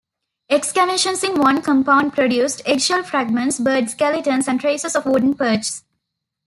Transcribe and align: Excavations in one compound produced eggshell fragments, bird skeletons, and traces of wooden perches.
Excavations 0.49 1.23
in 1.23 1.39
one 1.39 1.61
compound 1.61 2.13
produced 2.13 2.63
eggshell 2.65 3.03
fragments, 3.03 3.59
bird 3.59 3.87
skeletons, 3.87 4.47
and 4.47 4.59
traces 4.59 4.95
of 4.95 5.05
wooden 5.05 5.35
perches. 5.35 5.83